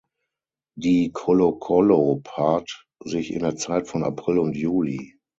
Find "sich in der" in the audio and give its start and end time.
3.05-3.55